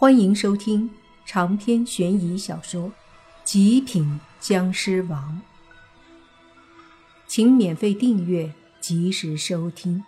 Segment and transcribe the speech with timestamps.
[0.00, 0.88] 欢迎收听
[1.26, 2.84] 长篇悬疑小说
[3.42, 5.42] 《极品僵尸王》，
[7.26, 10.04] 请免费订阅，及时收听。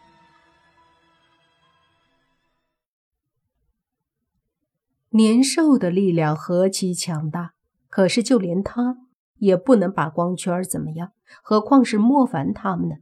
[5.09, 7.55] 年兽的力量何其强大，
[7.89, 8.97] 可是就连他
[9.39, 11.11] 也不能把光圈怎么样，
[11.43, 12.95] 何况是莫凡他们呢？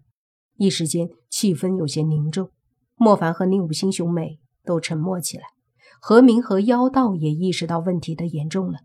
[0.56, 2.50] 一时间气氛有些凝重，
[2.94, 5.57] 莫凡和宁武星兄妹都沉默起来。
[6.00, 8.78] 何明和妖道也意识到问题的严重了。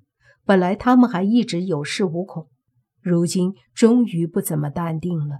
[0.45, 2.49] 本来他们还一直有恃无恐，
[2.99, 5.39] 如今终于不怎么淡定了，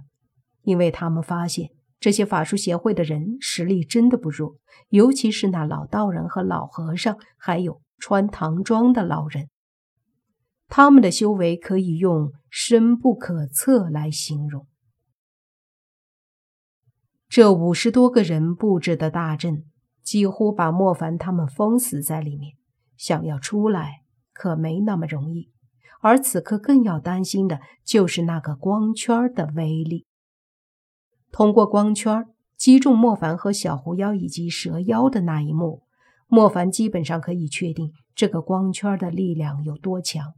[0.62, 4.56] 因为他们发现这些法术协会的人实力真的不弱，
[4.88, 9.48] 尤其是那老道人和老和尚，还有穿唐装的老人，
[10.68, 14.66] 他们的修为可以用深不可测来形容。
[17.28, 19.66] 这五十多个人布置的大阵。
[20.04, 22.52] 几乎把莫凡他们封死在里面，
[22.96, 25.50] 想要出来可没那么容易。
[26.00, 30.04] 而此刻更要担心的就是那个光圈的威力。
[31.32, 35.82] 通过光圈击中莫凡和小狐妖以及蛇妖的那一幕，
[36.28, 40.34] 莫凡基本上可以确定这个光圈的力量有多强。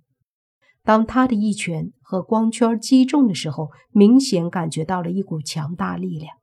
[0.85, 6.37] 当他的一拳和光圈击中的时候，明显感觉到了一股强大力量。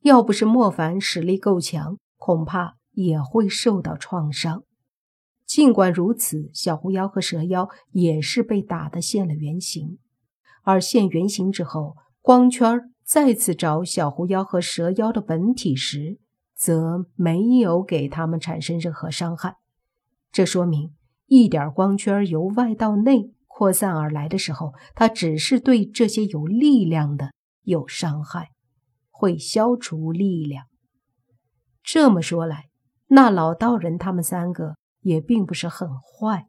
[0.00, 4.64] 要不是莫凡实力够强，恐怕也会受到创伤。
[5.46, 9.98] 尽管如此，小狐妖和蛇妖也是被打得现了原形。
[10.62, 16.18] 而现原形之后，光圈再次找小狐妖和蛇妖的本体时，
[16.54, 19.56] 则没有给他们产生任何伤害。
[20.30, 20.92] 这说明，
[21.26, 27.32] 一点光圈由外到内扩散而来的时候，它只是对这些有力量的
[27.62, 28.50] 有伤害，
[29.10, 30.66] 会消除力量。
[31.90, 32.68] 这么说来，
[33.06, 36.46] 那老道人他们三个也并不是很坏，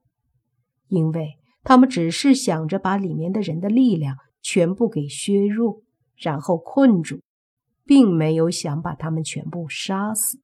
[0.90, 5.82] 因为他们只是想着把里面的人的力量全部给削弱，
[6.18, 7.22] 然后困住，
[7.86, 10.42] 并没有想把他们全部杀死。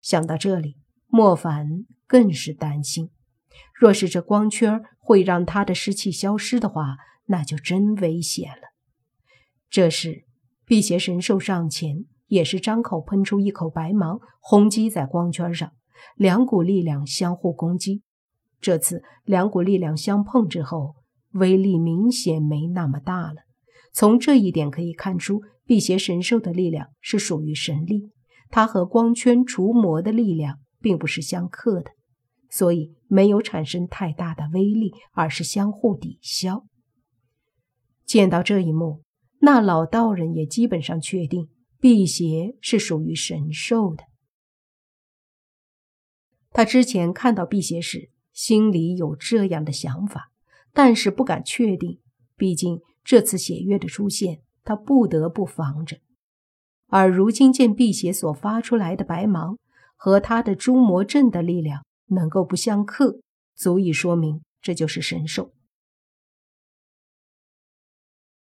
[0.00, 0.76] 想到这里，
[1.08, 3.10] 莫凡更是担心，
[3.74, 8.68] 若是这光圈会让他的尸气消失的话，那就真危险了。
[9.68, 10.24] 这时，
[10.64, 12.04] 辟邪神兽上前。
[12.26, 15.72] 也是张口喷出一口白芒，轰击在光圈上，
[16.16, 18.02] 两股力量相互攻击。
[18.60, 20.94] 这次两股力量相碰之后，
[21.32, 23.42] 威力明显没那么大了。
[23.92, 28.10] 从这一点可以看出，辟邪神兽的力量是属于神力，
[28.50, 31.90] 它和光圈除魔的力量并不是相克的，
[32.50, 36.64] 所以没有产生太大的威力，而是相互抵消。
[38.04, 39.02] 见到这一幕，
[39.40, 41.48] 那老道人也基本上确定。
[41.84, 44.04] 辟邪是属于神兽的。
[46.48, 50.32] 他之前看到辟邪时，心里有这样的想法，
[50.72, 52.00] 但是不敢确定。
[52.36, 55.98] 毕竟这次血月的出现，他不得不防着。
[56.86, 59.58] 而如今见辟邪所发出来的白芒
[59.94, 63.20] 和他的诛魔阵的力量能够不相克，
[63.54, 65.52] 足以说明这就是神兽。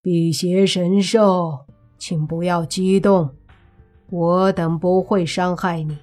[0.03, 1.72] 辟邪神兽。
[2.03, 3.31] 请不要激动，
[4.11, 5.97] 我等不会伤害你，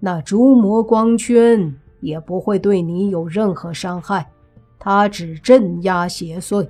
[0.00, 4.28] 那诛魔光圈也不会对你有任何伤害，
[4.76, 6.68] 它只镇压邪祟。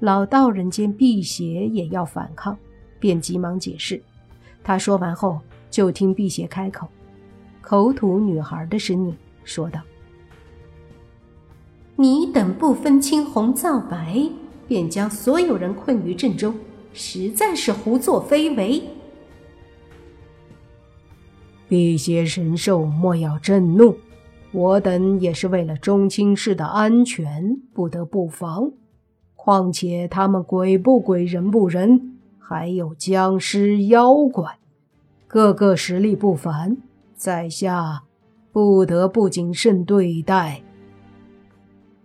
[0.00, 2.54] 老道人见辟邪也要反抗，
[3.00, 3.98] 便急忙解释。
[4.62, 6.86] 他说完后，就听辟邪开口，
[7.62, 9.80] 口吐女孩的声音说道
[11.96, 14.28] ：“你等不分青红皂白，
[14.68, 16.54] 便将所有人困于阵中。”
[16.94, 18.82] 实在是胡作非为！
[21.68, 23.98] 辟邪神兽莫要震怒，
[24.52, 28.70] 我等也是为了中青市的安全，不得不防。
[29.34, 34.58] 况且他们鬼不鬼，人不人，还有僵尸妖怪，
[35.26, 36.76] 个个实力不凡，
[37.16, 38.04] 在下
[38.52, 40.62] 不得不谨慎对待。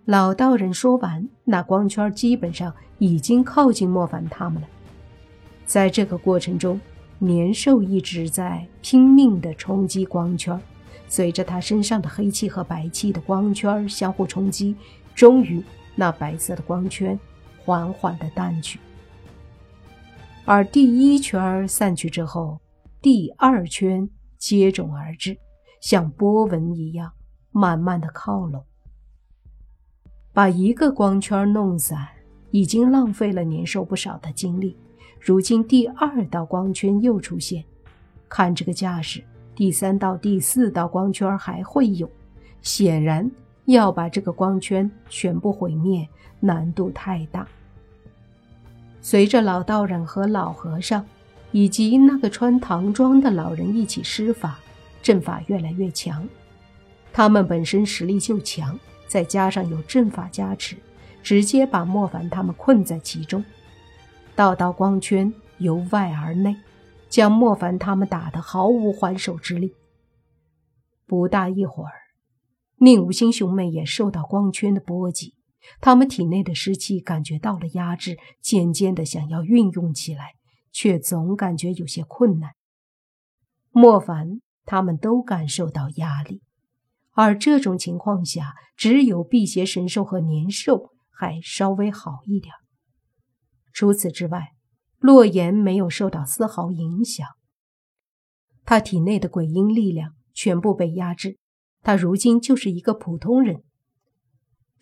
[0.06, 4.68] 老道人说完，那光圈基本上已经靠近莫凡他们了。
[5.70, 6.82] 在这个过程中，
[7.20, 10.60] 年兽一直在拼命地冲击光圈。
[11.08, 14.76] 随着他身上的黑气和白气的光圈相互冲击，
[15.14, 15.64] 终于
[15.96, 17.20] 那白色的光圈
[17.64, 18.80] 缓缓地淡去。
[20.44, 22.60] 而第一圈散去之后，
[23.00, 25.38] 第二圈接踵而至，
[25.82, 27.12] 像波纹一样
[27.52, 28.66] 慢慢地靠拢。
[30.34, 32.08] 把一个光圈弄散，
[32.50, 34.76] 已经浪费了年兽不少的精力。
[35.20, 37.64] 如今第二道光圈又出现，
[38.30, 39.22] 看这个架势，
[39.54, 42.10] 第三道、第四道光圈还会有。
[42.62, 43.30] 显然，
[43.66, 46.08] 要把这个光圈全部毁灭，
[46.40, 47.48] 难度太大。
[49.02, 51.06] 随着老道人和老和尚，
[51.52, 54.60] 以及那个穿唐装的老人一起施法，
[55.02, 56.28] 阵法越来越强。
[57.12, 58.78] 他们本身实力就强，
[59.08, 60.76] 再加上有阵法加持，
[61.24, 63.44] 直接把莫凡他们困在其中。
[64.40, 66.56] 道道光圈由外而内，
[67.10, 69.74] 将莫凡他们打得毫无还手之力。
[71.06, 71.92] 不大一会儿，
[72.78, 75.36] 宁无心兄妹也受到光圈的波及。
[75.82, 80.36] 他们体内的湿气感觉到了压制，渐渐的想要运用起来，
[80.72, 82.52] 却总感觉有些困难。
[83.72, 86.42] 莫凡他们都感受到压力，
[87.12, 92.54] 而这种情况下，只有辟邪神兽和年兽还稍微好一点。
[93.80, 94.50] 除此之外，
[94.98, 97.26] 洛言没有受到丝毫影响。
[98.66, 101.38] 他体内的鬼婴力量全部被压制，
[101.82, 103.64] 他如今就是一个普通人。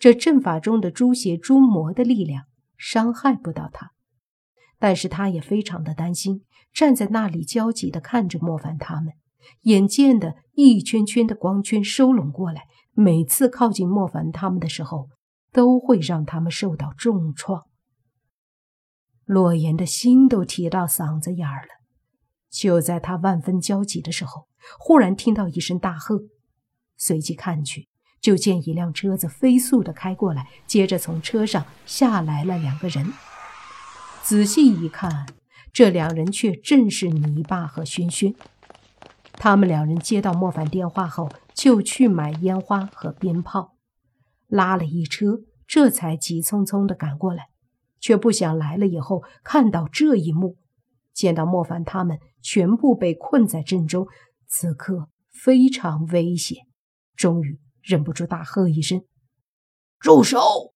[0.00, 2.46] 这阵法中的诸邪诸魔的力量
[2.76, 3.92] 伤害不到他，
[4.80, 9.12] 但是他也非常的担心，站在那里焦急的看着莫凡他们，
[9.60, 12.64] 眼见的一圈圈的光圈收拢过来，
[12.94, 15.08] 每次靠近莫凡他们的时候，
[15.52, 17.62] 都会让他们受到重创。
[19.28, 21.68] 洛言的心都提到嗓子眼儿了。
[22.50, 24.48] 就在他万分焦急的时候，
[24.78, 26.22] 忽然听到一声大喝，
[26.96, 27.88] 随即看去。
[28.22, 33.12] 就见一辆车子飞速的开过来，接着从车上下来了两个人。
[34.22, 35.26] 仔细一看，
[35.74, 38.34] 这两人却正是泥巴和轩轩。
[39.34, 43.76] 他们两人接到莫凡电话后，就去买烟花和鞭炮，
[44.46, 47.47] 拉了一车，这才急匆匆的赶过来。
[48.00, 50.56] 却不想来了以后，看到这一幕，
[51.12, 54.06] 见到莫凡他们全部被困在阵中，
[54.46, 56.66] 此刻非常危险。
[57.16, 57.58] 终于。
[57.80, 59.02] 忍不住大喝一声
[59.98, 60.74] ：“住手！”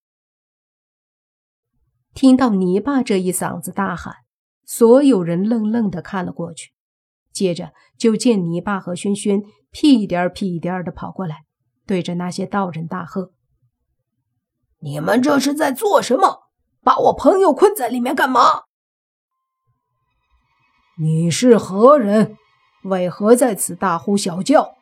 [2.15, 4.15] 听到泥巴这一嗓子大喊，
[4.65, 6.73] 所有人愣愣的看了过去。
[7.31, 11.45] 接着就见泥巴和轩轩屁颠儿屁颠儿的跑过来，
[11.85, 13.35] 对着那些道人大喝
[14.81, 16.42] ：“你们这是在做什么？
[16.83, 18.65] 把我朋友困在里面干嘛？
[20.99, 22.37] 你是何人？
[22.85, 24.75] 为何在此大呼小叫？”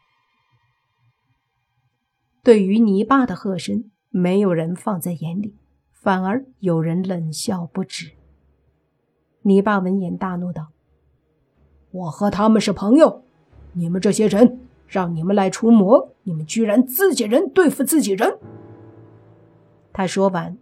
[2.42, 5.54] 对于泥巴的喝声，没有人放在眼里，
[5.92, 8.12] 反而有人冷笑不止。
[9.42, 10.68] 泥巴闻言大怒道
[11.92, 13.24] ：“我和他们是朋友，
[13.74, 18.38] 你们这些人让你们来除魔，你们居然自己人对付自己人！”
[19.92, 20.56] 他说完，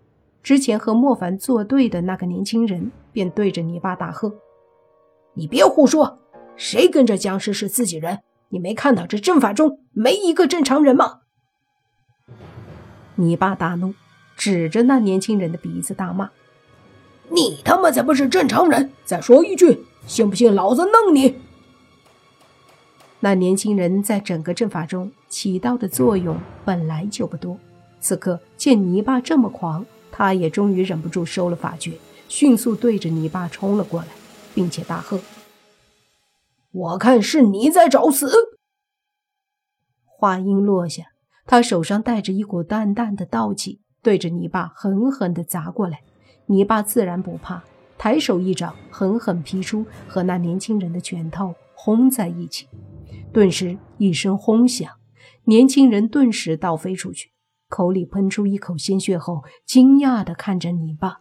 [0.49, 4.33] 之前和莫凡作对的那个年轻人便对着泥巴大喝
[5.37, 6.21] ：“你别胡说！
[6.57, 8.21] 谁跟着僵尸是自己人？
[8.49, 11.21] 你没看到这阵法中没一个正常人吗？”
[13.17, 13.93] 泥巴大怒，
[14.39, 16.31] 指着那年轻人的鼻子大骂
[17.29, 18.91] ：“你他妈才不是正常人！
[19.05, 21.37] 再说一句，信不信老子弄你？”
[23.21, 27.59] 那年轻人在整个阵法中起到的作用本来就不多，
[28.01, 29.85] 此刻见泥巴这么狂，
[30.19, 31.93] 他也终于忍不住收了法诀，
[32.29, 34.09] 迅速对着你爸冲了过来，
[34.53, 35.21] 并且大喝
[36.73, 38.29] ：“我看是你在找死！”
[40.05, 41.05] 话音落下。
[41.47, 46.01] 他手上带着一股淡淡的道气，对着你爸狠狠地砸过来。
[46.47, 47.63] 你爸自然不怕，
[47.97, 52.67] 抬手一掌狠狠劈出，和那年轻人的拳头轰在一起。
[53.33, 54.91] 顿时一声轰响，
[55.45, 57.31] 年轻人顿时倒飞出去，
[57.69, 61.21] 口里喷出一口鲜血后，惊讶地看着泥巴。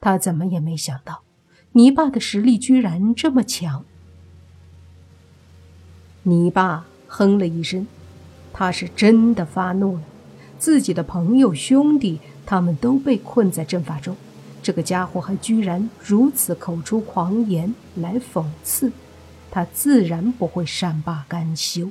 [0.00, 1.22] 他怎么也没想到，
[1.72, 3.84] 泥巴的实力居然这么强。
[6.24, 7.86] 泥巴哼了一声。
[8.56, 10.02] 他是真的发怒了，
[10.60, 14.16] 自己的朋友兄弟他们都被困在阵法中，
[14.62, 18.92] 这个家伙还居然如此口出狂言来讽刺，
[19.50, 21.90] 他自然不会善罢甘休。